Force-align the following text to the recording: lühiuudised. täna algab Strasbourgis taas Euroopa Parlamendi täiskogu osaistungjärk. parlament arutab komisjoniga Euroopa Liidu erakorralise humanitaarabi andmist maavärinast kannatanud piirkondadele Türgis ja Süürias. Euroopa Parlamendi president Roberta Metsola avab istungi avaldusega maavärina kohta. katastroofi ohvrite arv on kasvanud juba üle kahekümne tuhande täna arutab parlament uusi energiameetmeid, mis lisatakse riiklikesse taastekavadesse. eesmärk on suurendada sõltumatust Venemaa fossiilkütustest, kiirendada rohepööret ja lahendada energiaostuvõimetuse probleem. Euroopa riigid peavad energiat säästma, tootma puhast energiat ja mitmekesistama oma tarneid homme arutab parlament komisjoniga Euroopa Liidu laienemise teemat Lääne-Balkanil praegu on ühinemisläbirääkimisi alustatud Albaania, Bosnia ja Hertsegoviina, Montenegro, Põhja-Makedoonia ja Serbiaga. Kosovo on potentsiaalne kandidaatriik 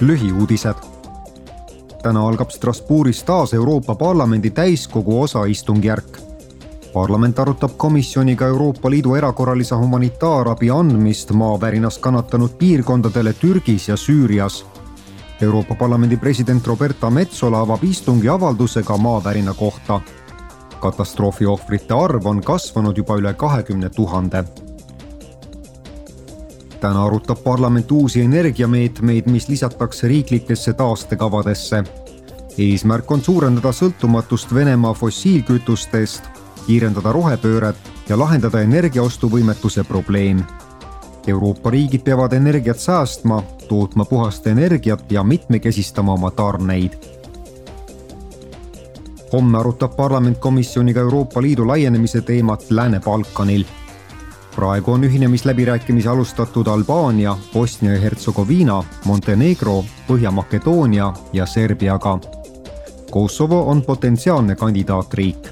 lühiuudised. 0.00 0.74
täna 2.02 2.28
algab 2.28 2.50
Strasbourgis 2.50 3.22
taas 3.22 3.54
Euroopa 3.54 3.94
Parlamendi 3.94 4.50
täiskogu 4.50 5.22
osaistungjärk. 5.22 6.18
parlament 6.92 7.38
arutab 7.38 7.70
komisjoniga 7.76 8.46
Euroopa 8.46 8.90
Liidu 8.90 9.14
erakorralise 9.14 9.74
humanitaarabi 9.74 10.70
andmist 10.70 11.30
maavärinast 11.30 12.00
kannatanud 12.00 12.50
piirkondadele 12.58 13.32
Türgis 13.32 13.88
ja 13.88 13.96
Süürias. 13.96 14.66
Euroopa 15.40 15.74
Parlamendi 15.74 16.16
president 16.16 16.66
Roberta 16.66 17.10
Metsola 17.10 17.60
avab 17.60 17.84
istungi 17.84 18.28
avaldusega 18.28 18.96
maavärina 18.96 19.54
kohta. 19.54 20.00
katastroofi 20.80 21.46
ohvrite 21.46 21.94
arv 21.94 22.26
on 22.26 22.40
kasvanud 22.42 22.96
juba 22.96 23.16
üle 23.16 23.34
kahekümne 23.34 23.88
tuhande 23.90 24.44
täna 26.80 27.04
arutab 27.04 27.42
parlament 27.44 27.92
uusi 27.92 28.20
energiameetmeid, 28.20 29.26
mis 29.26 29.48
lisatakse 29.48 30.08
riiklikesse 30.08 30.72
taastekavadesse. 30.72 31.84
eesmärk 32.58 33.10
on 33.10 33.20
suurendada 33.22 33.72
sõltumatust 33.72 34.54
Venemaa 34.54 34.94
fossiilkütustest, 34.94 36.22
kiirendada 36.66 37.12
rohepööret 37.12 37.76
ja 38.08 38.18
lahendada 38.18 38.60
energiaostuvõimetuse 38.60 39.84
probleem. 39.84 40.42
Euroopa 41.26 41.70
riigid 41.70 42.02
peavad 42.02 42.32
energiat 42.32 42.78
säästma, 42.78 43.42
tootma 43.68 44.04
puhast 44.04 44.46
energiat 44.46 45.12
ja 45.12 45.24
mitmekesistama 45.24 46.12
oma 46.12 46.30
tarneid 46.30 47.18
homme 49.32 49.58
arutab 49.58 49.96
parlament 49.96 50.38
komisjoniga 50.38 51.00
Euroopa 51.00 51.42
Liidu 51.42 51.66
laienemise 51.68 52.20
teemat 52.20 52.70
Lääne-Balkanil 52.70 53.64
praegu 54.58 54.92
on 54.92 55.04
ühinemisläbirääkimisi 55.04 56.08
alustatud 56.08 56.66
Albaania, 56.66 57.36
Bosnia 57.52 57.92
ja 57.92 58.00
Hertsegoviina, 58.00 58.84
Montenegro, 59.04 59.84
Põhja-Makedoonia 60.08 61.12
ja 61.32 61.46
Serbiaga. 61.46 62.18
Kosovo 63.10 63.60
on 63.70 63.82
potentsiaalne 63.82 64.56
kandidaatriik 64.56 65.48